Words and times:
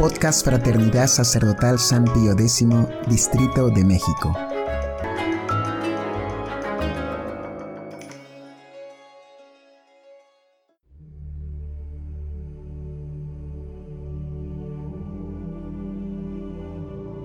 Podcast 0.00 0.46
Fraternidad 0.46 1.08
Sacerdotal 1.08 1.78
San 1.78 2.04
Pío 2.04 2.32
X, 2.32 2.66
Distrito 3.06 3.68
de 3.68 3.84
México. 3.84 4.34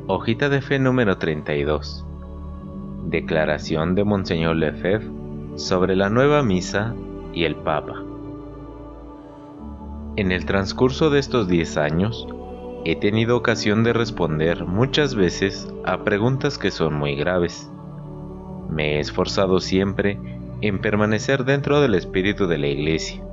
Hojita 0.08 0.50
de 0.50 0.62
fe 0.62 0.78
número 0.78 1.18
32. 1.18 2.06
Declaración 3.06 3.96
de 3.96 4.04
Monseñor 4.04 4.58
Lefebvre 4.58 5.10
sobre 5.56 5.96
la 5.96 6.10
nueva 6.10 6.44
misa 6.44 6.94
y 7.34 7.46
el 7.46 7.56
Papa. 7.56 8.04
En 10.18 10.34
el 10.34 10.46
transcurso 10.46 11.10
de 11.10 11.20
estos 11.20 11.48
10 11.48 11.78
años, 11.78 12.28
he 12.86 12.96
tenido 12.96 13.36
ocasión 13.36 13.84
de 13.84 13.94
responder 13.94 14.64
muchas 14.64 15.16
veces 15.16 15.68
a 15.86 16.04
preguntas 16.04 16.60
que 16.60 16.70
son 16.70 16.94
muy 16.94 17.16
graves. 17.16 17.70
Me 18.70 18.96
he 18.96 19.00
esforzado 19.00 19.60
siempre 19.60 20.20
en 20.62 20.80
permanecer 20.80 21.46
dentro 21.46 21.82
del 21.82 21.96
espíritu 21.96 22.46
de 22.46 22.60
la 22.60 22.68
Iglesia, 22.68 23.24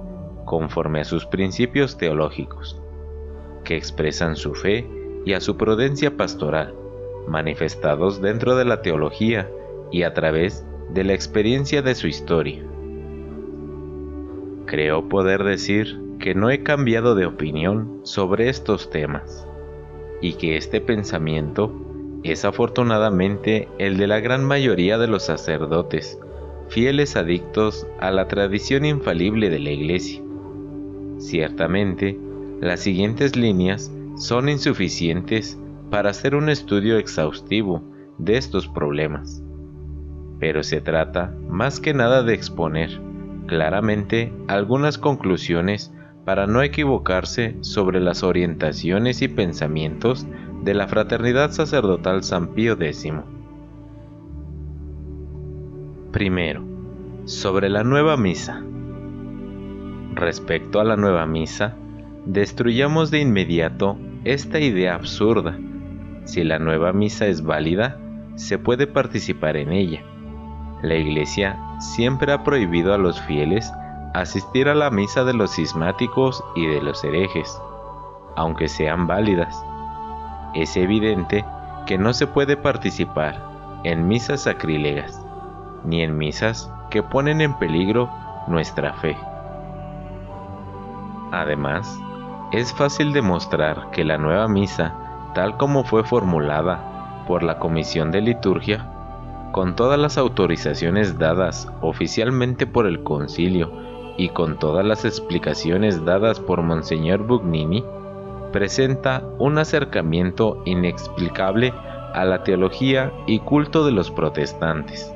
conforme 0.46 1.02
a 1.02 1.04
sus 1.04 1.26
principios 1.26 1.98
teológicos, 1.98 2.80
que 3.62 3.76
expresan 3.76 4.36
su 4.36 4.54
fe 4.54 4.88
y 5.26 5.34
a 5.34 5.40
su 5.42 5.58
prudencia 5.58 6.16
pastoral, 6.16 6.74
manifestados 7.28 8.22
dentro 8.22 8.56
de 8.56 8.64
la 8.64 8.80
teología 8.80 9.50
y 9.90 10.04
a 10.04 10.14
través 10.14 10.64
de 10.94 11.04
la 11.04 11.12
experiencia 11.12 11.82
de 11.82 11.94
su 11.94 12.06
historia. 12.06 12.64
Creo 14.64 15.10
poder 15.10 15.44
decir 15.44 16.01
que 16.22 16.36
no 16.36 16.50
he 16.50 16.62
cambiado 16.62 17.16
de 17.16 17.26
opinión 17.26 18.00
sobre 18.04 18.48
estos 18.48 18.90
temas 18.90 19.44
y 20.20 20.34
que 20.34 20.56
este 20.56 20.80
pensamiento 20.80 21.74
es 22.22 22.44
afortunadamente 22.44 23.68
el 23.78 23.96
de 23.96 24.06
la 24.06 24.20
gran 24.20 24.44
mayoría 24.44 24.98
de 24.98 25.08
los 25.08 25.24
sacerdotes, 25.24 26.20
fieles 26.68 27.16
adictos 27.16 27.88
a 27.98 28.12
la 28.12 28.28
tradición 28.28 28.84
infalible 28.84 29.50
de 29.50 29.58
la 29.58 29.70
Iglesia. 29.70 30.22
Ciertamente, 31.18 32.16
las 32.60 32.78
siguientes 32.78 33.34
líneas 33.34 33.90
son 34.16 34.48
insuficientes 34.48 35.58
para 35.90 36.10
hacer 36.10 36.36
un 36.36 36.48
estudio 36.48 36.98
exhaustivo 36.98 37.82
de 38.18 38.36
estos 38.36 38.68
problemas, 38.68 39.42
pero 40.38 40.62
se 40.62 40.80
trata 40.80 41.36
más 41.48 41.80
que 41.80 41.94
nada 41.94 42.22
de 42.22 42.34
exponer 42.34 43.00
claramente 43.48 44.32
algunas 44.46 44.98
conclusiones 44.98 45.92
para 46.24 46.46
no 46.46 46.62
equivocarse 46.62 47.56
sobre 47.60 48.00
las 48.00 48.22
orientaciones 48.22 49.22
y 49.22 49.28
pensamientos 49.28 50.26
de 50.62 50.74
la 50.74 50.86
Fraternidad 50.86 51.50
Sacerdotal 51.50 52.22
San 52.22 52.48
Pío 52.48 52.74
X. 52.74 53.12
Primero, 56.12 56.62
sobre 57.24 57.68
la 57.68 57.82
nueva 57.82 58.16
misa. 58.16 58.62
Respecto 60.14 60.78
a 60.80 60.84
la 60.84 60.96
nueva 60.96 61.26
misa, 61.26 61.74
destruyamos 62.26 63.10
de 63.10 63.20
inmediato 63.20 63.96
esta 64.24 64.60
idea 64.60 64.94
absurda. 64.94 65.58
Si 66.24 66.44
la 66.44 66.60
nueva 66.60 66.92
misa 66.92 67.26
es 67.26 67.42
válida, 67.42 67.98
se 68.36 68.58
puede 68.58 68.86
participar 68.86 69.56
en 69.56 69.72
ella. 69.72 70.02
La 70.82 70.94
Iglesia 70.94 71.58
siempre 71.80 72.32
ha 72.32 72.44
prohibido 72.44 72.94
a 72.94 72.98
los 72.98 73.20
fieles 73.22 73.72
asistir 74.14 74.68
a 74.68 74.74
la 74.74 74.90
misa 74.90 75.24
de 75.24 75.32
los 75.32 75.54
cismáticos 75.54 76.44
y 76.54 76.66
de 76.66 76.82
los 76.82 77.02
herejes, 77.02 77.60
aunque 78.36 78.68
sean 78.68 79.06
válidas. 79.06 79.64
Es 80.54 80.76
evidente 80.76 81.44
que 81.86 81.96
no 81.96 82.12
se 82.12 82.26
puede 82.26 82.56
participar 82.56 83.80
en 83.84 84.06
misas 84.06 84.42
sacrílegas, 84.42 85.24
ni 85.84 86.02
en 86.02 86.16
misas 86.16 86.70
que 86.90 87.02
ponen 87.02 87.40
en 87.40 87.54
peligro 87.58 88.10
nuestra 88.48 88.92
fe. 88.94 89.16
Además, 91.32 91.98
es 92.52 92.72
fácil 92.74 93.14
demostrar 93.14 93.90
que 93.92 94.04
la 94.04 94.18
nueva 94.18 94.46
misa, 94.46 94.94
tal 95.34 95.56
como 95.56 95.84
fue 95.84 96.04
formulada 96.04 97.24
por 97.26 97.42
la 97.42 97.58
Comisión 97.58 98.10
de 98.10 98.20
Liturgia, 98.20 98.86
con 99.52 99.74
todas 99.74 99.98
las 99.98 100.18
autorizaciones 100.18 101.18
dadas 101.18 101.70
oficialmente 101.80 102.66
por 102.66 102.86
el 102.86 103.02
concilio 103.02 103.91
y 104.16 104.28
con 104.28 104.58
todas 104.58 104.84
las 104.84 105.04
explicaciones 105.04 106.04
dadas 106.04 106.40
por 106.40 106.62
Monseñor 106.62 107.26
Bugnini, 107.26 107.84
presenta 108.52 109.24
un 109.38 109.58
acercamiento 109.58 110.62
inexplicable 110.66 111.72
a 112.14 112.24
la 112.24 112.44
teología 112.44 113.12
y 113.26 113.40
culto 113.40 113.84
de 113.84 113.92
los 113.92 114.10
protestantes. 114.10 115.12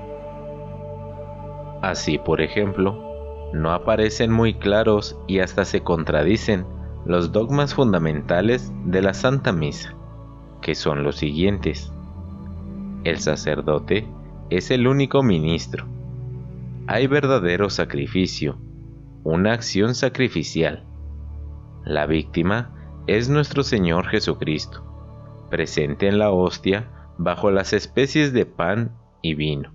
Así, 1.82 2.18
por 2.18 2.40
ejemplo, 2.40 3.06
no 3.52 3.72
aparecen 3.72 4.32
muy 4.32 4.54
claros 4.54 5.18
y 5.26 5.40
hasta 5.40 5.64
se 5.64 5.82
contradicen 5.82 6.66
los 7.04 7.30
dogmas 7.30 7.74
fundamentales 7.74 8.72
de 8.84 9.02
la 9.02 9.14
Santa 9.14 9.52
Misa, 9.52 9.94
que 10.62 10.74
son 10.74 11.04
los 11.04 11.16
siguientes. 11.16 11.92
El 13.04 13.18
sacerdote 13.18 14.08
es 14.50 14.70
el 14.70 14.88
único 14.88 15.22
ministro. 15.22 15.86
Hay 16.88 17.06
verdadero 17.06 17.70
sacrificio, 17.70 18.58
una 19.26 19.54
acción 19.54 19.96
sacrificial. 19.96 20.84
La 21.84 22.06
víctima 22.06 23.02
es 23.08 23.28
nuestro 23.28 23.64
Señor 23.64 24.06
Jesucristo, 24.06 24.84
presente 25.50 26.06
en 26.06 26.20
la 26.20 26.30
hostia 26.30 26.92
bajo 27.18 27.50
las 27.50 27.72
especies 27.72 28.32
de 28.32 28.46
pan 28.46 28.96
y 29.22 29.34
vino, 29.34 29.74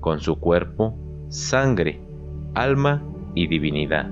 con 0.00 0.18
su 0.18 0.40
cuerpo, 0.40 0.98
sangre, 1.28 2.00
alma 2.54 3.04
y 3.36 3.46
divinidad. 3.46 4.10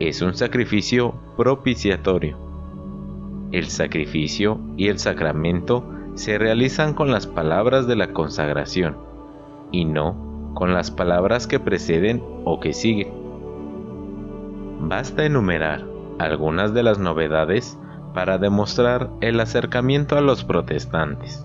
Es 0.00 0.22
un 0.22 0.34
sacrificio 0.34 1.14
propiciatorio. 1.36 2.36
El 3.52 3.66
sacrificio 3.66 4.60
y 4.76 4.88
el 4.88 4.98
sacramento 4.98 5.88
se 6.14 6.36
realizan 6.36 6.94
con 6.94 7.12
las 7.12 7.28
palabras 7.28 7.86
de 7.86 7.94
la 7.94 8.12
consagración 8.12 8.96
y 9.70 9.84
no 9.84 10.52
con 10.54 10.74
las 10.74 10.90
palabras 10.90 11.46
que 11.46 11.60
preceden 11.60 12.24
o 12.44 12.58
que 12.58 12.72
siguen. 12.72 13.15
Basta 14.80 15.24
enumerar 15.24 15.84
algunas 16.18 16.74
de 16.74 16.82
las 16.82 16.98
novedades 16.98 17.78
para 18.14 18.38
demostrar 18.38 19.10
el 19.20 19.40
acercamiento 19.40 20.16
a 20.16 20.20
los 20.20 20.44
protestantes. 20.44 21.44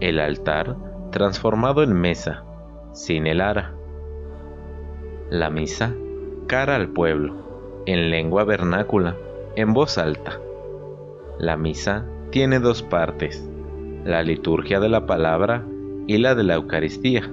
El 0.00 0.20
altar 0.20 0.76
transformado 1.10 1.82
en 1.82 1.92
mesa, 1.92 2.44
sin 2.92 3.26
el 3.26 3.40
ara. 3.40 3.74
La 5.30 5.50
misa, 5.50 5.94
cara 6.46 6.76
al 6.76 6.88
pueblo, 6.88 7.82
en 7.86 8.10
lengua 8.10 8.44
vernácula, 8.44 9.16
en 9.56 9.72
voz 9.72 9.98
alta. 9.98 10.38
La 11.38 11.56
misa 11.56 12.06
tiene 12.30 12.60
dos 12.60 12.82
partes, 12.82 13.48
la 14.04 14.22
liturgia 14.22 14.80
de 14.80 14.88
la 14.88 15.06
palabra 15.06 15.64
y 16.06 16.18
la 16.18 16.34
de 16.34 16.44
la 16.44 16.54
Eucaristía. 16.54 17.30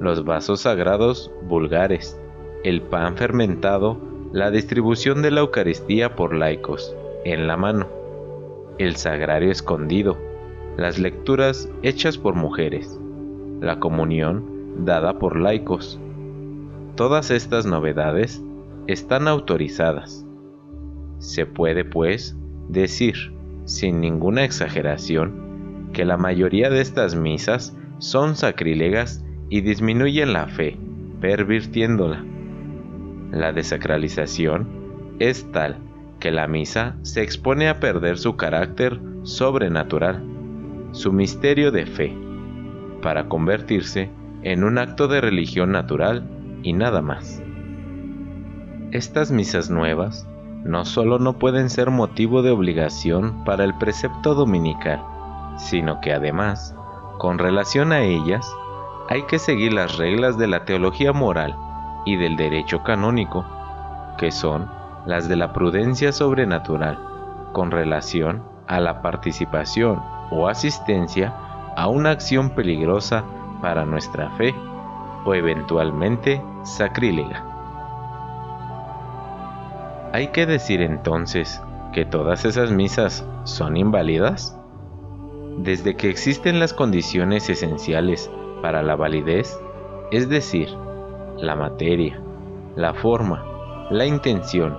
Los 0.00 0.24
vasos 0.24 0.60
sagrados 0.60 1.32
vulgares, 1.42 2.20
el 2.64 2.82
pan 2.82 3.16
fermentado, 3.16 3.98
la 4.32 4.50
distribución 4.50 5.22
de 5.22 5.30
la 5.30 5.40
Eucaristía 5.40 6.16
por 6.16 6.34
laicos, 6.34 6.94
en 7.24 7.46
la 7.46 7.56
mano, 7.56 7.86
el 8.78 8.96
sagrario 8.96 9.50
escondido, 9.50 10.16
las 10.76 10.98
lecturas 10.98 11.68
hechas 11.82 12.18
por 12.18 12.34
mujeres, 12.34 12.98
la 13.60 13.80
comunión 13.80 14.84
dada 14.84 15.18
por 15.18 15.38
laicos. 15.38 15.98
Todas 16.94 17.30
estas 17.30 17.66
novedades 17.66 18.42
están 18.86 19.28
autorizadas. 19.28 20.24
Se 21.18 21.46
puede, 21.46 21.84
pues, 21.84 22.36
decir, 22.68 23.32
sin 23.64 24.00
ninguna 24.00 24.44
exageración, 24.44 25.90
que 25.92 26.04
la 26.04 26.16
mayoría 26.16 26.70
de 26.70 26.80
estas 26.80 27.14
misas 27.14 27.76
son 27.98 28.36
sacrílegas 28.36 29.24
y 29.48 29.62
disminuyen 29.62 30.32
la 30.32 30.46
fe, 30.46 30.76
pervirtiéndola. 31.20 32.24
La 33.30 33.52
desacralización 33.52 34.66
es 35.18 35.50
tal 35.52 35.76
que 36.18 36.30
la 36.30 36.48
misa 36.48 36.96
se 37.02 37.22
expone 37.22 37.68
a 37.68 37.78
perder 37.78 38.18
su 38.18 38.36
carácter 38.36 39.00
sobrenatural, 39.22 40.24
su 40.92 41.12
misterio 41.12 41.70
de 41.70 41.84
fe, 41.84 42.16
para 43.02 43.28
convertirse 43.28 44.10
en 44.42 44.64
un 44.64 44.78
acto 44.78 45.08
de 45.08 45.20
religión 45.20 45.72
natural 45.72 46.26
y 46.62 46.72
nada 46.72 47.02
más. 47.02 47.42
Estas 48.92 49.30
misas 49.30 49.68
nuevas 49.68 50.26
no 50.64 50.86
solo 50.86 51.18
no 51.18 51.34
pueden 51.38 51.68
ser 51.68 51.90
motivo 51.90 52.42
de 52.42 52.50
obligación 52.50 53.44
para 53.44 53.64
el 53.64 53.74
precepto 53.74 54.34
dominical, 54.34 55.02
sino 55.58 56.00
que 56.00 56.12
además, 56.12 56.74
con 57.18 57.38
relación 57.38 57.92
a 57.92 58.00
ellas, 58.00 58.50
hay 59.10 59.22
que 59.24 59.38
seguir 59.38 59.74
las 59.74 59.98
reglas 59.98 60.38
de 60.38 60.46
la 60.46 60.64
teología 60.64 61.12
moral 61.12 61.54
y 62.04 62.16
del 62.16 62.36
derecho 62.36 62.82
canónico, 62.82 63.44
que 64.18 64.30
son 64.30 64.70
las 65.06 65.28
de 65.28 65.36
la 65.36 65.52
prudencia 65.52 66.12
sobrenatural, 66.12 66.98
con 67.52 67.70
relación 67.70 68.42
a 68.66 68.80
la 68.80 69.00
participación 69.02 70.02
o 70.30 70.48
asistencia 70.48 71.34
a 71.76 71.88
una 71.88 72.10
acción 72.10 72.50
peligrosa 72.50 73.24
para 73.62 73.84
nuestra 73.84 74.30
fe 74.30 74.54
o 75.24 75.34
eventualmente 75.34 76.42
sacrílega. 76.64 77.44
¿Hay 80.12 80.28
que 80.28 80.46
decir 80.46 80.80
entonces 80.80 81.62
que 81.92 82.04
todas 82.04 82.44
esas 82.44 82.70
misas 82.70 83.26
son 83.44 83.76
inválidas? 83.76 84.58
Desde 85.58 85.96
que 85.96 86.08
existen 86.08 86.60
las 86.60 86.72
condiciones 86.72 87.48
esenciales 87.50 88.30
para 88.62 88.82
la 88.82 88.96
validez, 88.96 89.58
es 90.10 90.28
decir, 90.28 90.68
la 91.40 91.56
materia, 91.56 92.20
la 92.76 92.94
forma, 92.94 93.44
la 93.90 94.06
intención 94.06 94.76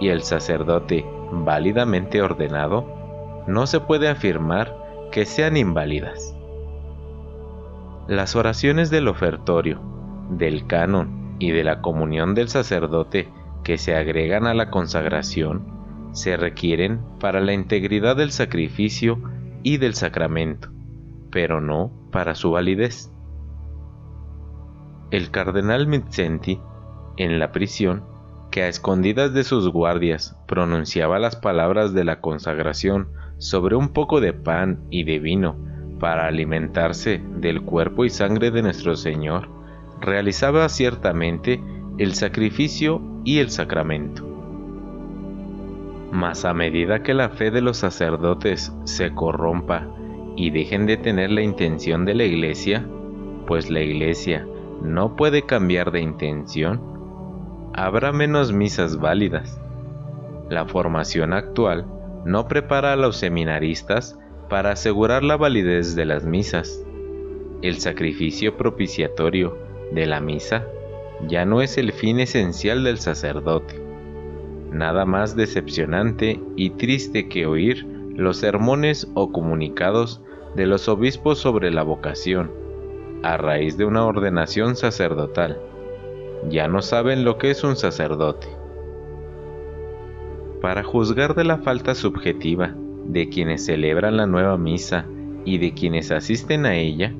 y 0.00 0.08
el 0.08 0.22
sacerdote 0.22 1.04
válidamente 1.32 2.22
ordenado, 2.22 3.44
no 3.46 3.66
se 3.66 3.80
puede 3.80 4.08
afirmar 4.08 4.76
que 5.12 5.24
sean 5.24 5.56
inválidas. 5.56 6.34
Las 8.08 8.36
oraciones 8.36 8.90
del 8.90 9.08
ofertorio, 9.08 9.80
del 10.30 10.66
canon 10.66 11.36
y 11.38 11.50
de 11.50 11.64
la 11.64 11.80
comunión 11.80 12.34
del 12.34 12.48
sacerdote 12.48 13.28
que 13.64 13.78
se 13.78 13.96
agregan 13.96 14.46
a 14.46 14.54
la 14.54 14.70
consagración 14.70 15.76
se 16.12 16.36
requieren 16.36 17.00
para 17.20 17.40
la 17.40 17.52
integridad 17.52 18.16
del 18.16 18.32
sacrificio 18.32 19.20
y 19.62 19.76
del 19.76 19.94
sacramento, 19.94 20.70
pero 21.30 21.60
no 21.60 21.92
para 22.10 22.34
su 22.34 22.52
validez. 22.52 23.12
El 25.12 25.30
cardenal 25.30 25.86
Mizzenti, 25.86 26.60
en 27.16 27.38
la 27.38 27.52
prisión, 27.52 28.02
que 28.50 28.62
a 28.62 28.68
escondidas 28.68 29.32
de 29.32 29.44
sus 29.44 29.68
guardias 29.68 30.36
pronunciaba 30.48 31.20
las 31.20 31.36
palabras 31.36 31.94
de 31.94 32.02
la 32.02 32.20
consagración 32.20 33.08
sobre 33.38 33.76
un 33.76 33.90
poco 33.90 34.20
de 34.20 34.32
pan 34.32 34.80
y 34.90 35.04
de 35.04 35.20
vino 35.20 35.56
para 36.00 36.26
alimentarse 36.26 37.22
del 37.36 37.62
cuerpo 37.62 38.04
y 38.04 38.10
sangre 38.10 38.50
de 38.50 38.62
nuestro 38.62 38.96
Señor, 38.96 39.48
realizaba 40.00 40.68
ciertamente 40.68 41.62
el 41.98 42.14
sacrificio 42.14 43.00
y 43.24 43.38
el 43.38 43.50
sacramento. 43.50 44.26
Mas 46.10 46.44
a 46.44 46.52
medida 46.52 47.04
que 47.04 47.14
la 47.14 47.28
fe 47.28 47.52
de 47.52 47.60
los 47.60 47.76
sacerdotes 47.76 48.74
se 48.84 49.14
corrompa 49.14 49.86
y 50.34 50.50
dejen 50.50 50.86
de 50.86 50.96
tener 50.96 51.30
la 51.30 51.42
intención 51.42 52.04
de 52.04 52.14
la 52.14 52.24
iglesia, 52.24 52.84
pues 53.46 53.70
la 53.70 53.80
iglesia 53.80 54.46
no 54.82 55.16
puede 55.16 55.42
cambiar 55.42 55.90
de 55.90 56.00
intención, 56.00 56.80
habrá 57.74 58.12
menos 58.12 58.52
misas 58.52 58.98
válidas. 58.98 59.60
La 60.48 60.66
formación 60.66 61.32
actual 61.32 61.86
no 62.24 62.48
prepara 62.48 62.92
a 62.92 62.96
los 62.96 63.16
seminaristas 63.16 64.18
para 64.48 64.72
asegurar 64.72 65.22
la 65.22 65.36
validez 65.36 65.94
de 65.96 66.04
las 66.04 66.24
misas. 66.24 66.84
El 67.62 67.78
sacrificio 67.78 68.56
propiciatorio 68.56 69.58
de 69.92 70.06
la 70.06 70.20
misa 70.20 70.66
ya 71.28 71.44
no 71.44 71.62
es 71.62 71.78
el 71.78 71.92
fin 71.92 72.20
esencial 72.20 72.84
del 72.84 72.98
sacerdote. 72.98 73.80
Nada 74.70 75.04
más 75.04 75.36
decepcionante 75.36 76.40
y 76.56 76.70
triste 76.70 77.28
que 77.28 77.46
oír 77.46 77.86
los 78.14 78.38
sermones 78.38 79.08
o 79.14 79.32
comunicados 79.32 80.22
de 80.54 80.66
los 80.66 80.88
obispos 80.88 81.38
sobre 81.38 81.70
la 81.70 81.82
vocación, 81.82 82.50
a 83.32 83.36
raíz 83.36 83.76
de 83.76 83.84
una 83.84 84.04
ordenación 84.04 84.76
sacerdotal. 84.76 85.58
Ya 86.48 86.68
no 86.68 86.82
saben 86.82 87.24
lo 87.24 87.38
que 87.38 87.50
es 87.50 87.64
un 87.64 87.76
sacerdote 87.76 88.46
para 90.66 90.82
juzgar 90.82 91.36
de 91.36 91.44
la 91.44 91.58
falta 91.58 91.94
subjetiva 91.94 92.74
de 93.04 93.28
quienes 93.28 93.64
celebran 93.64 94.16
la 94.16 94.26
nueva 94.26 94.58
misa 94.58 95.06
y 95.44 95.58
de 95.58 95.74
quienes 95.74 96.10
asisten 96.10 96.66
a 96.66 96.74
ella, 96.74 97.14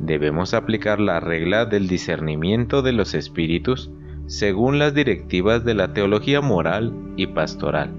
debemos 0.00 0.54
aplicar 0.54 0.98
la 0.98 1.20
regla 1.20 1.66
del 1.66 1.86
discernimiento 1.86 2.82
de 2.82 2.90
los 2.90 3.14
espíritus 3.14 3.92
según 4.26 4.80
las 4.80 4.92
directivas 4.92 5.64
de 5.64 5.74
la 5.74 5.92
teología 5.92 6.40
moral 6.40 6.92
y 7.14 7.28
pastoral. 7.28 7.92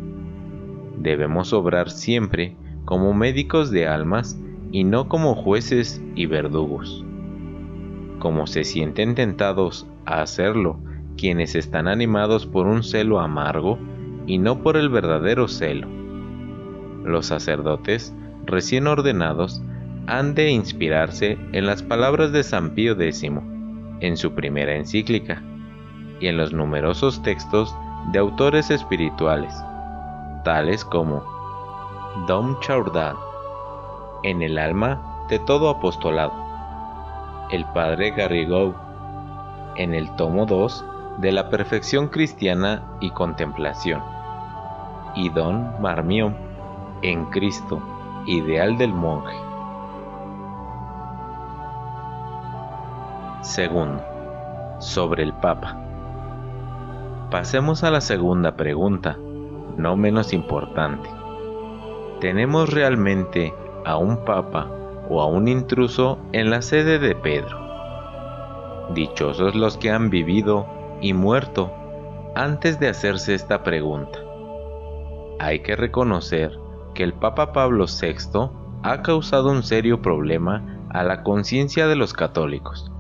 Debemos 0.98 1.54
obrar 1.54 1.90
siempre 1.90 2.58
como 2.84 3.14
médicos 3.14 3.72
de 3.72 3.88
almas 3.88 4.38
y 4.74 4.84
no 4.84 5.08
como 5.08 5.36
jueces 5.36 6.04
y 6.16 6.26
verdugos. 6.26 7.06
Como 8.22 8.46
se 8.46 8.64
sienten 8.64 9.16
tentados 9.16 9.88
a 10.06 10.22
hacerlo 10.22 10.80
quienes 11.18 11.56
están 11.56 11.88
animados 11.88 12.46
por 12.46 12.68
un 12.68 12.84
celo 12.84 13.20
amargo, 13.20 13.80
y 14.28 14.38
no 14.38 14.62
por 14.62 14.78
el 14.78 14.90
verdadero 14.90 15.48
celo. 15.48 15.88
Los 17.04 17.26
sacerdotes 17.26 18.14
recién 18.46 18.86
ordenados 18.86 19.64
han 20.06 20.36
de 20.36 20.52
inspirarse 20.52 21.40
en 21.52 21.66
las 21.66 21.82
palabras 21.82 22.32
de 22.32 22.44
San 22.44 22.76
Pío 22.76 22.94
X 22.94 23.24
en 24.02 24.18
su 24.18 24.34
primera 24.36 24.76
encíclica 24.76 25.42
y 26.20 26.28
en 26.28 26.38
los 26.38 26.54
numerosos 26.54 27.24
textos 27.24 27.76
de 28.12 28.20
autores 28.20 28.70
espirituales, 28.70 29.52
tales 30.44 30.86
como 30.86 31.24
Dom 32.28 32.60
Chaudard, 32.60 33.18
en 34.22 34.44
el 34.44 34.60
alma 34.60 35.26
de 35.28 35.40
todo 35.40 35.70
apostolado, 35.70 36.51
el 37.52 37.66
padre 37.66 38.12
Garrigou, 38.12 38.74
en 39.76 39.94
el 39.94 40.10
tomo 40.16 40.46
2 40.46 40.86
de 41.18 41.32
la 41.32 41.50
perfección 41.50 42.08
cristiana 42.08 42.84
y 43.02 43.12
contemplación, 43.12 44.02
y 45.16 45.30
Don 45.30 45.82
Marmión 45.82 46.36
en 47.02 47.26
Cristo, 47.26 47.82
ideal 48.26 48.78
del 48.78 48.94
monje. 48.94 49.36
Segundo, 53.42 54.04
sobre 54.80 55.24
el 55.24 55.34
Papa. 55.34 55.78
Pasemos 57.30 57.84
a 57.84 57.92
la 57.92 58.02
segunda 58.02 58.56
pregunta, 58.56 59.18
no 59.78 59.98
menos 59.98 60.32
importante. 60.32 61.10
¿Tenemos 62.20 62.72
realmente 62.72 63.54
a 63.84 63.98
un 63.98 64.24
Papa 64.24 64.70
o 65.12 65.22
a 65.22 65.28
un 65.28 65.48
intruso 65.48 66.18
en 66.32 66.50
la 66.50 66.62
sede 66.62 66.98
de 66.98 67.14
Pedro? 67.14 67.60
Dichosos 68.96 69.54
los 69.54 69.78
que 69.78 69.92
han 69.92 70.10
vivido 70.10 70.66
y 71.02 71.14
muerto 71.14 71.72
antes 72.34 72.80
de 72.80 72.88
hacerse 72.88 73.36
esta 73.36 73.62
pregunta 73.62 74.18
hay 75.42 75.62
que 75.62 75.76
reconocer 75.76 76.52
que 76.94 77.04
el 77.04 77.14
Papa 77.14 77.52
Pablo 77.52 77.86
VI 77.86 78.52
ha 78.84 79.02
causado 79.02 79.50
un 79.50 79.64
serio 79.64 80.00
problema 80.00 80.86
a 80.90 81.04
la 81.04 81.24
conciencia 81.24 81.88
de 81.88 81.96
los 81.96 82.14
católicos. 82.14 82.92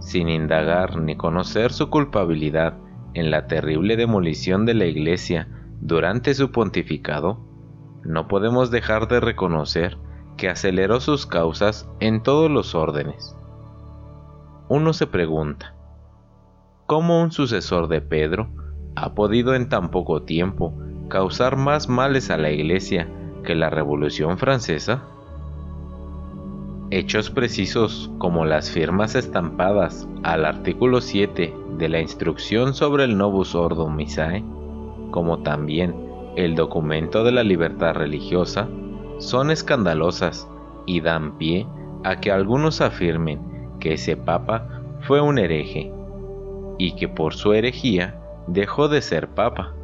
Sin 0.00 0.30
indagar 0.30 0.96
ni 0.96 1.16
conocer 1.16 1.72
su 1.72 1.90
culpabilidad 1.90 2.78
en 3.12 3.30
la 3.30 3.46
terrible 3.46 3.96
demolición 3.96 4.64
de 4.64 4.72
la 4.72 4.86
Iglesia 4.86 5.48
durante 5.82 6.32
su 6.32 6.50
pontificado, 6.50 7.40
no 8.04 8.26
podemos 8.26 8.70
dejar 8.70 9.06
de 9.08 9.20
reconocer 9.20 9.98
que 10.36 10.48
aceleró 10.48 11.00
sus 11.00 11.26
causas 11.26 11.88
en 12.00 12.22
todos 12.22 12.50
los 12.50 12.74
órdenes. 12.74 13.36
Uno 14.68 14.92
se 14.92 15.06
pregunta, 15.06 15.74
¿cómo 16.86 17.22
un 17.22 17.32
sucesor 17.32 17.88
de 17.88 18.00
Pedro 18.00 18.48
ha 18.96 19.14
podido 19.14 19.54
en 19.54 19.68
tan 19.68 19.90
poco 19.90 20.22
tiempo 20.22 20.74
causar 21.08 21.56
más 21.56 21.88
males 21.88 22.30
a 22.30 22.36
la 22.36 22.50
Iglesia 22.50 23.08
que 23.44 23.54
la 23.54 23.70
Revolución 23.70 24.38
Francesa? 24.38 25.02
Hechos 26.90 27.30
precisos 27.30 28.10
como 28.18 28.44
las 28.44 28.70
firmas 28.70 29.14
estampadas 29.14 30.08
al 30.22 30.44
artículo 30.44 31.00
7 31.00 31.54
de 31.78 31.88
la 31.88 32.00
instrucción 32.00 32.74
sobre 32.74 33.04
el 33.04 33.18
Novus 33.18 33.54
Ordo 33.54 33.88
Missae, 33.88 34.44
como 35.10 35.42
también 35.42 35.94
el 36.36 36.54
documento 36.54 37.24
de 37.24 37.32
la 37.32 37.42
libertad 37.42 37.94
religiosa, 37.94 38.68
son 39.18 39.50
escandalosas 39.50 40.48
y 40.86 41.00
dan 41.00 41.38
pie 41.38 41.66
a 42.04 42.20
que 42.20 42.30
algunos 42.30 42.80
afirmen 42.80 43.40
que 43.80 43.94
ese 43.94 44.16
papa 44.16 44.82
fue 45.00 45.20
un 45.20 45.38
hereje 45.38 45.92
y 46.78 46.94
que 46.96 47.08
por 47.08 47.34
su 47.34 47.52
herejía 47.52 48.20
dejó 48.46 48.88
de 48.88 49.02
ser 49.02 49.28
papa. 49.28 49.74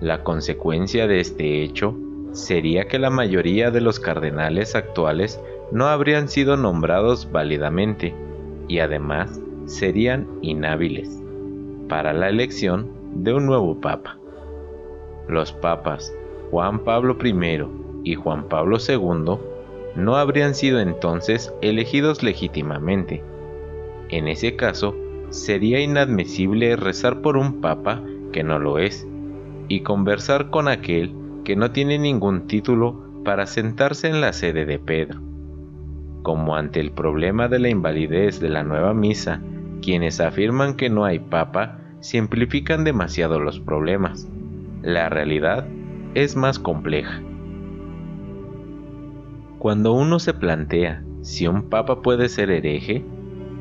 La 0.00 0.22
consecuencia 0.22 1.06
de 1.06 1.20
este 1.20 1.62
hecho 1.62 1.96
sería 2.32 2.88
que 2.88 2.98
la 2.98 3.10
mayoría 3.10 3.70
de 3.70 3.80
los 3.80 4.00
cardenales 4.00 4.74
actuales 4.74 5.40
no 5.70 5.86
habrían 5.86 6.28
sido 6.28 6.56
nombrados 6.56 7.30
válidamente 7.30 8.14
y 8.68 8.78
además 8.80 9.40
serían 9.66 10.26
inhábiles 10.42 11.22
para 11.88 12.12
la 12.12 12.28
elección 12.28 12.90
de 13.14 13.34
un 13.34 13.46
nuevo 13.46 13.80
papa. 13.80 14.18
Los 15.28 15.52
papas 15.52 16.12
Juan 16.50 16.80
Pablo 16.80 17.16
I 17.22 17.32
y 18.04 18.14
Juan 18.14 18.48
Pablo 18.48 18.78
II 18.86 19.38
no 19.94 20.16
habrían 20.16 20.54
sido 20.54 20.80
entonces 20.80 21.52
elegidos 21.60 22.22
legítimamente. 22.22 23.22
En 24.08 24.28
ese 24.28 24.56
caso, 24.56 24.94
sería 25.30 25.80
inadmisible 25.80 26.76
rezar 26.76 27.20
por 27.20 27.36
un 27.36 27.60
papa 27.60 28.02
que 28.32 28.42
no 28.42 28.58
lo 28.58 28.78
es 28.78 29.06
y 29.68 29.80
conversar 29.80 30.50
con 30.50 30.68
aquel 30.68 31.14
que 31.44 31.56
no 31.56 31.70
tiene 31.70 31.98
ningún 31.98 32.46
título 32.46 33.02
para 33.24 33.46
sentarse 33.46 34.08
en 34.08 34.20
la 34.20 34.32
sede 34.32 34.66
de 34.66 34.78
Pedro. 34.78 35.20
Como 36.22 36.56
ante 36.56 36.80
el 36.80 36.92
problema 36.92 37.48
de 37.48 37.58
la 37.58 37.68
invalidez 37.68 38.40
de 38.40 38.48
la 38.48 38.62
nueva 38.62 38.94
misa, 38.94 39.42
quienes 39.80 40.20
afirman 40.20 40.74
que 40.74 40.88
no 40.88 41.04
hay 41.04 41.18
papa 41.18 41.78
simplifican 42.00 42.84
demasiado 42.84 43.40
los 43.40 43.60
problemas. 43.60 44.28
La 44.82 45.08
realidad 45.08 45.66
es 46.14 46.36
más 46.36 46.58
compleja. 46.58 47.20
Cuando 49.62 49.92
uno 49.92 50.18
se 50.18 50.34
plantea 50.34 51.04
si 51.20 51.46
un 51.46 51.70
papa 51.70 52.02
puede 52.02 52.28
ser 52.28 52.50
hereje, 52.50 53.04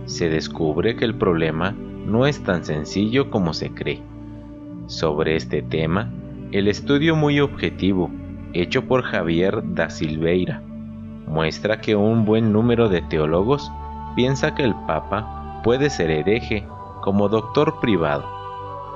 se 0.05 0.29
descubre 0.29 0.95
que 0.95 1.05
el 1.05 1.13
problema 1.13 1.75
no 2.07 2.25
es 2.25 2.43
tan 2.43 2.65
sencillo 2.65 3.29
como 3.29 3.53
se 3.53 3.69
cree. 3.69 4.01
Sobre 4.87 5.35
este 5.35 5.61
tema, 5.61 6.09
el 6.51 6.67
estudio 6.67 7.15
muy 7.15 7.39
objetivo 7.39 8.09
hecho 8.53 8.87
por 8.87 9.03
Javier 9.03 9.61
da 9.75 9.91
Silveira 9.91 10.63
muestra 11.27 11.81
que 11.81 11.95
un 11.95 12.25
buen 12.25 12.51
número 12.51 12.89
de 12.89 13.03
teólogos 13.03 13.71
piensa 14.15 14.55
que 14.55 14.63
el 14.63 14.73
Papa 14.87 15.61
puede 15.63 15.91
ser 15.91 16.09
hereje 16.09 16.65
como 17.01 17.29
doctor 17.29 17.79
privado, 17.79 18.25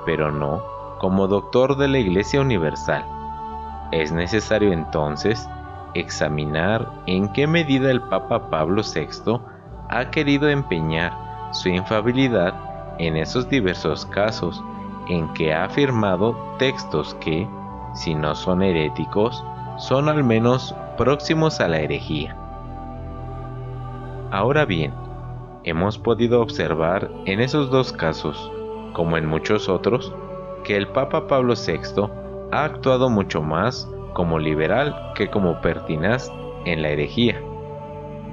pero 0.08 0.32
no 0.32 0.64
como 0.98 1.28
doctor 1.28 1.78
de 1.78 1.88
la 1.88 2.00
Iglesia 2.00 2.42
Universal. 2.42 3.06
Es 3.92 4.12
necesario 4.12 4.74
entonces 4.74 5.48
examinar 5.96 6.92
en 7.08 7.32
qué 7.34 7.48
medida 7.48 7.90
el 7.90 8.02
Papa 8.02 8.50
Pablo 8.50 8.84
VI 8.84 9.40
ha 9.90 10.12
querido 10.12 10.50
empeñar 10.50 11.14
su 11.52 11.70
infabilidad 11.70 12.54
en 13.00 13.18
esos 13.18 13.50
diversos 13.50 14.06
casos 14.06 14.64
en 15.08 15.32
que 15.34 15.54
ha 15.54 15.66
afirmado 15.66 16.36
textos 16.58 17.16
que, 17.16 17.48
si 17.94 18.14
no 18.14 18.36
son 18.36 18.62
heréticos, 18.62 19.44
son 19.78 20.10
al 20.10 20.24
menos 20.24 20.76
próximos 20.98 21.60
a 21.60 21.68
la 21.68 21.80
herejía. 21.80 22.36
Ahora 24.32 24.66
bien, 24.66 24.94
hemos 25.64 25.98
podido 25.98 26.42
observar 26.42 27.10
en 27.26 27.40
esos 27.40 27.70
dos 27.70 27.92
casos, 27.92 28.52
como 28.94 29.18
en 29.18 29.26
muchos 29.26 29.70
otros, 29.70 30.14
que 30.64 30.76
el 30.76 30.88
Papa 30.88 31.28
Pablo 31.28 31.54
VI 31.54 32.10
ha 32.52 32.64
actuado 32.64 33.10
mucho 33.10 33.42
más 33.42 33.90
como 34.16 34.40
liberal 34.40 35.12
que 35.14 35.30
como 35.30 35.60
pertinaz 35.60 36.32
en 36.66 36.82
la 36.82 36.90
herejía, 36.90 37.40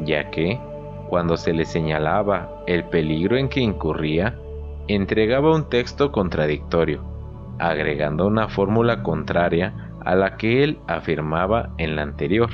ya 0.05 0.31
que, 0.31 0.59
cuando 1.09 1.37
se 1.37 1.53
le 1.53 1.65
señalaba 1.65 2.63
el 2.67 2.85
peligro 2.85 3.37
en 3.37 3.49
que 3.49 3.61
incurría, 3.61 4.39
entregaba 4.87 5.55
un 5.55 5.69
texto 5.69 6.13
contradictorio, 6.13 7.03
agregando 7.59 8.29
una 8.29 8.49
fórmula 8.49 9.03
contraria 9.03 9.75
a 10.05 10.15
la 10.15 10.37
que 10.37 10.63
él 10.63 10.79
afirmaba 10.87 11.71
en 11.79 11.97
la 11.97 12.03
anterior, 12.03 12.51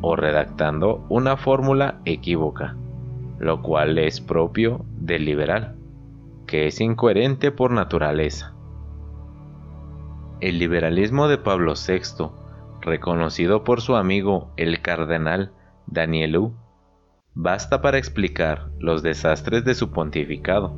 o 0.00 0.14
redactando 0.14 1.04
una 1.08 1.36
fórmula 1.36 2.00
equívoca, 2.04 2.76
lo 3.40 3.60
cual 3.60 3.98
es 3.98 4.20
propio 4.20 4.84
del 4.92 5.24
liberal, 5.24 5.74
que 6.46 6.68
es 6.68 6.80
incoherente 6.80 7.50
por 7.50 7.72
naturaleza. 7.72 8.55
El 10.40 10.58
liberalismo 10.58 11.28
de 11.28 11.38
Pablo 11.38 11.72
VI, 11.74 12.28
reconocido 12.82 13.64
por 13.64 13.80
su 13.80 13.96
amigo 13.96 14.50
el 14.58 14.82
cardenal 14.82 15.52
Danielou, 15.86 16.52
basta 17.34 17.80
para 17.80 17.96
explicar 17.96 18.68
los 18.78 19.02
desastres 19.02 19.64
de 19.64 19.74
su 19.74 19.92
pontificado. 19.92 20.74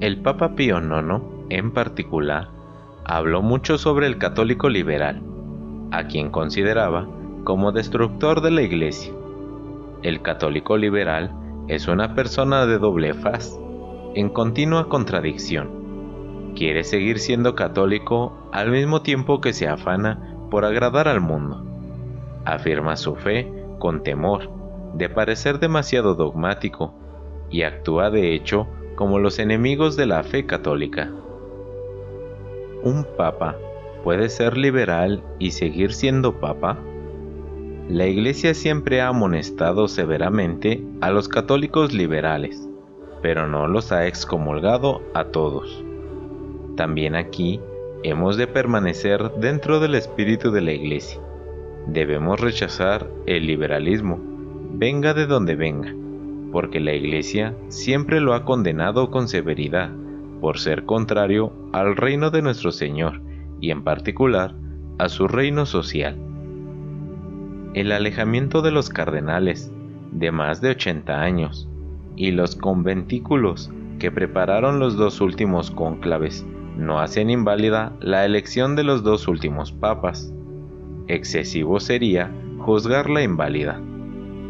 El 0.00 0.22
Papa 0.22 0.56
Pío 0.56 0.78
IX, 0.80 1.22
en 1.50 1.72
particular, 1.72 2.48
habló 3.04 3.42
mucho 3.42 3.78
sobre 3.78 4.08
el 4.08 4.18
católico 4.18 4.68
liberal, 4.68 5.22
a 5.92 6.08
quien 6.08 6.30
consideraba 6.30 7.06
como 7.44 7.70
destructor 7.70 8.40
de 8.40 8.50
la 8.50 8.62
Iglesia. 8.62 9.12
El 10.02 10.20
católico 10.20 10.76
liberal 10.76 11.32
es 11.68 11.86
una 11.86 12.16
persona 12.16 12.66
de 12.66 12.78
doble 12.78 13.14
faz, 13.14 13.56
en 14.16 14.30
continua 14.30 14.88
contradicción. 14.88 15.79
Quiere 16.54 16.84
seguir 16.84 17.18
siendo 17.18 17.54
católico 17.54 18.48
al 18.52 18.70
mismo 18.70 19.02
tiempo 19.02 19.40
que 19.40 19.52
se 19.52 19.68
afana 19.68 20.34
por 20.50 20.64
agradar 20.64 21.08
al 21.08 21.20
mundo. 21.20 21.64
Afirma 22.44 22.96
su 22.96 23.14
fe 23.16 23.50
con 23.78 24.02
temor 24.02 24.50
de 24.94 25.08
parecer 25.08 25.58
demasiado 25.58 26.14
dogmático 26.14 26.94
y 27.50 27.62
actúa 27.62 28.10
de 28.10 28.34
hecho 28.34 28.66
como 28.96 29.18
los 29.18 29.38
enemigos 29.38 29.96
de 29.96 30.06
la 30.06 30.22
fe 30.22 30.46
católica. 30.46 31.10
¿Un 32.82 33.06
papa 33.16 33.56
puede 34.04 34.28
ser 34.28 34.56
liberal 34.56 35.22
y 35.38 35.52
seguir 35.52 35.92
siendo 35.92 36.40
papa? 36.40 36.78
La 37.88 38.06
Iglesia 38.06 38.54
siempre 38.54 39.00
ha 39.00 39.08
amonestado 39.08 39.88
severamente 39.88 40.84
a 41.00 41.10
los 41.10 41.28
católicos 41.28 41.92
liberales, 41.92 42.68
pero 43.20 43.48
no 43.48 43.66
los 43.66 43.90
ha 43.92 44.06
excomulgado 44.06 45.02
a 45.12 45.24
todos. 45.24 45.84
También 46.76 47.14
aquí 47.14 47.60
hemos 48.02 48.36
de 48.36 48.46
permanecer 48.46 49.30
dentro 49.40 49.80
del 49.80 49.94
espíritu 49.94 50.50
de 50.50 50.62
la 50.62 50.72
Iglesia. 50.72 51.20
Debemos 51.86 52.40
rechazar 52.40 53.08
el 53.26 53.46
liberalismo, 53.46 54.18
venga 54.72 55.12
de 55.14 55.26
donde 55.26 55.56
venga, 55.56 55.94
porque 56.52 56.80
la 56.80 56.94
Iglesia 56.94 57.54
siempre 57.68 58.20
lo 58.20 58.34
ha 58.34 58.44
condenado 58.44 59.10
con 59.10 59.28
severidad 59.28 59.90
por 60.40 60.58
ser 60.58 60.84
contrario 60.84 61.52
al 61.72 61.96
reino 61.96 62.30
de 62.30 62.42
nuestro 62.42 62.72
Señor 62.72 63.20
y 63.60 63.70
en 63.70 63.82
particular 63.82 64.54
a 64.98 65.08
su 65.08 65.28
reino 65.28 65.66
social. 65.66 66.16
El 67.74 67.92
alejamiento 67.92 68.62
de 68.62 68.70
los 68.70 68.88
cardenales 68.88 69.70
de 70.12 70.32
más 70.32 70.60
de 70.60 70.70
80 70.70 71.20
años 71.20 71.68
y 72.16 72.32
los 72.32 72.56
conventículos 72.56 73.70
que 73.98 74.10
prepararon 74.10 74.78
los 74.78 74.96
dos 74.96 75.20
últimos 75.20 75.70
cónclaves 75.70 76.44
no 76.80 76.98
hacen 76.98 77.30
inválida 77.30 77.92
la 78.00 78.24
elección 78.24 78.74
de 78.74 78.84
los 78.84 79.02
dos 79.02 79.28
últimos 79.28 79.70
papas. 79.70 80.32
Excesivo 81.06 81.78
sería 81.78 82.30
juzgarla 82.58 83.22
inválida, 83.22 83.80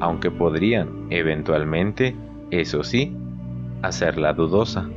aunque 0.01 0.31
podrían, 0.31 1.07
eventualmente, 1.11 2.17
eso 2.51 2.83
sí, 2.83 3.17
hacerla 3.83 4.33
dudosa. 4.33 4.89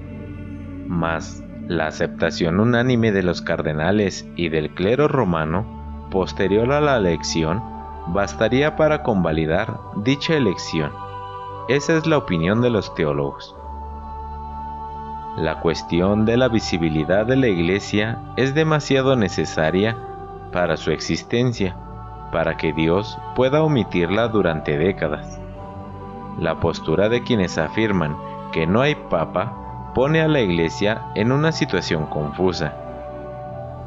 Mas 0.87 1.43
la 1.67 1.87
aceptación 1.87 2.59
unánime 2.59 3.11
de 3.11 3.23
los 3.23 3.41
cardenales 3.41 4.27
y 4.35 4.49
del 4.49 4.69
clero 4.71 5.07
romano, 5.07 6.07
posterior 6.11 6.71
a 6.71 6.81
la 6.81 6.97
elección, 6.97 7.61
bastaría 8.07 8.75
para 8.75 9.03
convalidar 9.03 9.79
dicha 10.03 10.35
elección. 10.35 10.91
Esa 11.69 11.97
es 11.97 12.05
la 12.05 12.17
opinión 12.17 12.61
de 12.61 12.69
los 12.69 12.93
teólogos. 12.93 13.55
La 15.37 15.61
cuestión 15.61 16.25
de 16.25 16.37
la 16.37 16.47
visibilidad 16.47 17.25
de 17.25 17.35
la 17.35 17.47
Iglesia 17.47 18.19
es 18.37 18.53
demasiado 18.53 19.15
necesaria 19.15 19.97
para 20.51 20.77
su 20.77 20.91
existencia, 20.91 21.75
para 22.31 22.55
que 22.55 22.71
Dios 22.71 23.17
pueda 23.35 23.63
omitirla 23.63 24.27
durante 24.27 24.77
décadas. 24.77 25.39
La 26.37 26.59
postura 26.59 27.09
de 27.09 27.23
quienes 27.23 27.57
afirman 27.57 28.15
que 28.51 28.67
no 28.67 28.81
hay 28.81 28.93
papa 28.93 29.91
pone 29.95 30.21
a 30.21 30.27
la 30.27 30.39
Iglesia 30.39 31.01
en 31.15 31.31
una 31.31 31.51
situación 31.51 32.05
confusa. 32.05 32.75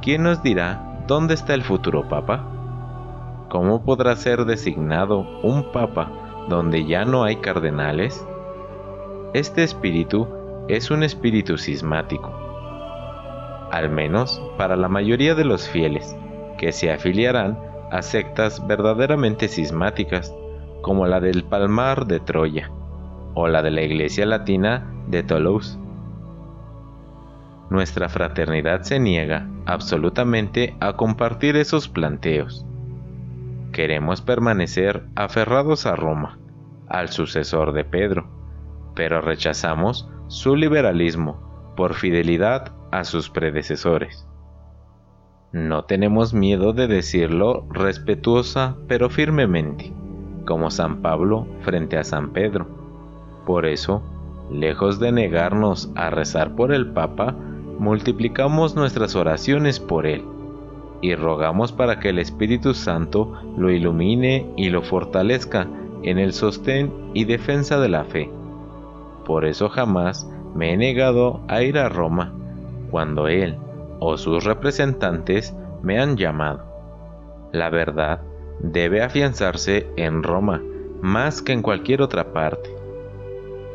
¿Quién 0.02 0.24
nos 0.24 0.42
dirá 0.42 0.98
dónde 1.06 1.34
está 1.34 1.54
el 1.54 1.62
futuro 1.62 2.08
papa? 2.08 2.44
¿Cómo 3.50 3.82
podrá 3.82 4.16
ser 4.16 4.46
designado 4.46 5.20
un 5.44 5.70
papa 5.70 6.10
donde 6.48 6.86
ya 6.86 7.04
no 7.04 7.22
hay 7.22 7.36
cardenales? 7.36 8.26
Este 9.32 9.62
espíritu 9.62 10.26
es 10.68 10.90
un 10.90 11.02
espíritu 11.02 11.58
cismático, 11.58 12.32
al 13.70 13.88
menos 13.90 14.42
para 14.58 14.76
la 14.76 14.88
mayoría 14.88 15.34
de 15.34 15.44
los 15.44 15.68
fieles, 15.68 16.16
que 16.58 16.72
se 16.72 16.92
afiliarán 16.92 17.58
a 17.92 18.02
sectas 18.02 18.66
verdaderamente 18.66 19.48
cismáticas, 19.48 20.34
como 20.82 21.06
la 21.06 21.20
del 21.20 21.44
Palmar 21.44 22.06
de 22.06 22.20
Troya 22.20 22.70
o 23.34 23.48
la 23.48 23.62
de 23.62 23.70
la 23.70 23.82
Iglesia 23.82 24.26
Latina 24.26 24.90
de 25.06 25.22
Toulouse. 25.22 25.78
Nuestra 27.70 28.08
fraternidad 28.08 28.82
se 28.82 28.98
niega 28.98 29.48
absolutamente 29.66 30.76
a 30.80 30.94
compartir 30.94 31.56
esos 31.56 31.88
planteos. 31.88 32.64
Queremos 33.72 34.20
permanecer 34.20 35.04
aferrados 35.14 35.86
a 35.86 35.96
Roma, 35.96 36.38
al 36.88 37.10
sucesor 37.10 37.72
de 37.72 37.84
Pedro, 37.84 38.28
pero 38.94 39.20
rechazamos 39.20 40.08
su 40.28 40.56
liberalismo 40.56 41.74
por 41.76 41.94
fidelidad 41.94 42.72
a 42.90 43.04
sus 43.04 43.30
predecesores. 43.30 44.26
No 45.52 45.84
tenemos 45.84 46.34
miedo 46.34 46.72
de 46.72 46.86
decirlo 46.86 47.66
respetuosa 47.70 48.76
pero 48.88 49.08
firmemente, 49.08 49.92
como 50.46 50.70
San 50.70 51.02
Pablo 51.02 51.46
frente 51.60 51.96
a 51.96 52.04
San 52.04 52.32
Pedro. 52.32 52.66
Por 53.46 53.66
eso, 53.66 54.02
lejos 54.50 54.98
de 54.98 55.12
negarnos 55.12 55.90
a 55.94 56.10
rezar 56.10 56.56
por 56.56 56.72
el 56.72 56.88
Papa, 56.92 57.34
multiplicamos 57.78 58.74
nuestras 58.74 59.14
oraciones 59.16 59.80
por 59.80 60.06
él. 60.06 60.24
y 61.02 61.14
rogamos 61.14 61.72
para 61.72 62.00
que 62.00 62.08
el 62.08 62.18
Espíritu 62.18 62.72
Santo 62.72 63.32
lo 63.56 63.70
ilumine 63.70 64.50
y 64.56 64.70
lo 64.70 64.82
fortalezca 64.82 65.68
en 66.02 66.18
el 66.18 66.32
sostén 66.32 66.90
y 67.12 67.24
defensa 67.24 67.78
de 67.78 67.88
la 67.90 68.04
fe. 68.04 68.30
Por 69.26 69.44
eso 69.44 69.68
jamás 69.68 70.30
me 70.54 70.72
he 70.72 70.76
negado 70.76 71.40
a 71.48 71.62
ir 71.62 71.78
a 71.78 71.88
Roma 71.88 72.32
cuando 72.90 73.26
él 73.26 73.58
o 73.98 74.16
sus 74.16 74.44
representantes 74.44 75.54
me 75.82 75.98
han 75.98 76.16
llamado. 76.16 76.64
La 77.52 77.68
verdad 77.68 78.20
debe 78.60 79.02
afianzarse 79.02 79.88
en 79.96 80.22
Roma 80.22 80.62
más 81.02 81.42
que 81.42 81.52
en 81.52 81.62
cualquier 81.62 82.02
otra 82.02 82.32
parte. 82.32 82.74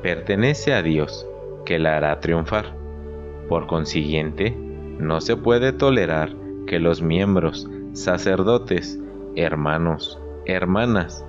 Pertenece 0.01 0.73
a 0.73 0.81
Dios, 0.81 1.27
que 1.65 1.79
la 1.79 1.97
hará 1.97 2.19
triunfar. 2.19 2.73
Por 3.47 3.67
consiguiente, 3.67 4.55
no 4.99 5.21
se 5.21 5.35
puede 5.35 5.73
tolerar 5.73 6.33
que 6.65 6.79
los 6.79 7.01
miembros, 7.01 7.69
sacerdotes, 7.93 8.99
hermanos, 9.35 10.19
hermanas, 10.45 11.25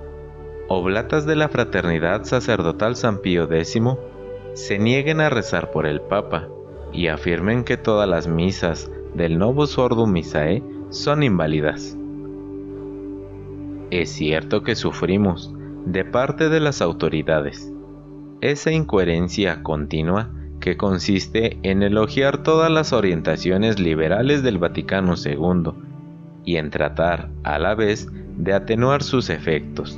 oblatas 0.67 1.25
de 1.25 1.35
la 1.35 1.49
fraternidad 1.49 2.23
sacerdotal 2.23 2.95
San 2.95 3.19
Pío 3.19 3.51
X, 3.51 3.81
se 4.53 4.79
nieguen 4.79 5.21
a 5.21 5.29
rezar 5.29 5.71
por 5.71 5.85
el 5.85 6.01
Papa 6.01 6.47
y 6.91 7.07
afirmen 7.07 7.63
que 7.63 7.77
todas 7.77 8.07
las 8.07 8.27
misas 8.27 8.91
del 9.13 9.37
Novus 9.37 9.77
Ordo 9.77 10.07
Misae 10.07 10.63
son 10.89 11.23
inválidas. 11.23 11.97
Es 13.91 14.09
cierto 14.11 14.63
que 14.63 14.75
sufrimos 14.75 15.53
de 15.85 16.05
parte 16.05 16.49
de 16.49 16.59
las 16.59 16.81
autoridades 16.81 17.73
esa 18.43 18.73
incoherencia 18.73 19.63
continua 19.63 20.29
que 20.59 20.75
consiste 20.75 21.57
en 21.63 21.81
elogiar 21.81 22.43
todas 22.43 22.69
las 22.69 22.91
orientaciones 22.91 23.79
liberales 23.79 24.43
del 24.43 24.57
Vaticano 24.57 25.13
II 25.15 25.71
y 26.43 26.57
en 26.57 26.69
tratar 26.69 27.29
a 27.43 27.57
la 27.57 27.73
vez 27.73 28.09
de 28.35 28.51
atenuar 28.51 29.01
sus 29.01 29.29
efectos. 29.29 29.97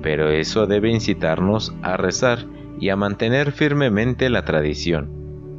Pero 0.00 0.30
eso 0.30 0.66
debe 0.66 0.90
incitarnos 0.90 1.74
a 1.82 1.98
rezar 1.98 2.46
y 2.80 2.90
a 2.90 2.96
mantener 2.96 3.52
firmemente 3.52 4.30
la 4.30 4.44
tradición, 4.44 5.10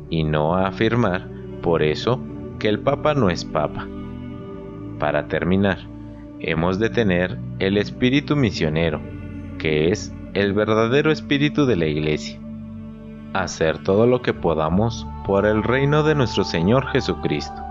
y 0.09 0.23
no 0.23 0.55
a 0.55 0.67
afirmar, 0.67 1.27
por 1.61 1.83
eso, 1.83 2.21
que 2.59 2.67
el 2.67 2.79
Papa 2.79 3.13
no 3.13 3.29
es 3.29 3.45
Papa. 3.45 3.87
Para 4.99 5.27
terminar, 5.27 5.79
hemos 6.39 6.79
de 6.79 6.89
tener 6.89 7.37
el 7.59 7.77
espíritu 7.77 8.35
misionero, 8.35 9.01
que 9.57 9.91
es 9.91 10.13
el 10.33 10.53
verdadero 10.53 11.11
espíritu 11.11 11.65
de 11.65 11.75
la 11.75 11.85
Iglesia. 11.85 12.39
Hacer 13.33 13.83
todo 13.83 14.07
lo 14.07 14.21
que 14.21 14.33
podamos 14.33 15.05
por 15.25 15.45
el 15.45 15.63
reino 15.63 16.03
de 16.03 16.15
nuestro 16.15 16.43
Señor 16.43 16.87
Jesucristo, 16.87 17.61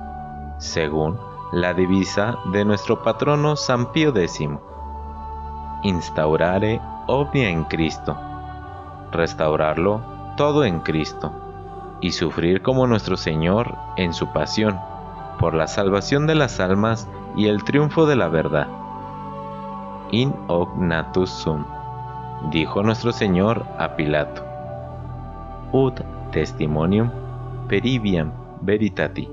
según 0.59 1.17
la 1.52 1.75
divisa 1.75 2.38
de 2.52 2.64
nuestro 2.64 3.02
patrono 3.02 3.57
San 3.57 3.93
Pío 3.93 4.11
X. 4.11 4.49
Instaurare 5.83 6.81
omnia 7.07 7.49
en 7.49 7.64
Cristo, 7.64 8.17
restaurarlo 9.12 10.00
todo 10.36 10.64
en 10.64 10.80
Cristo, 10.80 11.32
y 12.00 12.12
sufrir 12.12 12.62
como 12.62 12.86
nuestro 12.86 13.16
Señor 13.16 13.74
en 13.96 14.12
su 14.12 14.32
pasión, 14.32 14.78
por 15.38 15.54
la 15.54 15.66
salvación 15.66 16.26
de 16.26 16.34
las 16.34 16.60
almas 16.60 17.08
y 17.36 17.48
el 17.48 17.64
triunfo 17.64 18.06
de 18.06 18.16
la 18.16 18.28
verdad. 18.28 18.68
In 20.10 20.34
hoc 20.46 20.70
sum, 21.26 21.64
dijo 22.50 22.82
nuestro 22.82 23.12
Señor 23.12 23.64
a 23.78 23.96
Pilato. 23.96 24.42
Ut 25.72 26.00
testimonium 26.32 27.10
peribiam 27.68 28.32
veritati. 28.60 29.28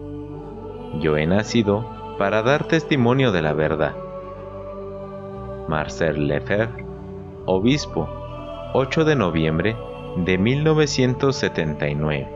Yo 1.00 1.18
he 1.18 1.26
nacido 1.26 1.86
para 2.18 2.42
dar 2.42 2.66
testimonio 2.66 3.32
de 3.32 3.42
la 3.42 3.54
verdad. 3.54 3.96
Marcel 5.68 6.28
Lefebvre, 6.28 6.86
obispo, 7.46 8.08
8 8.78 9.06
de 9.06 9.16
noviembre 9.16 9.78
de 10.18 10.38
1979. 10.38 12.35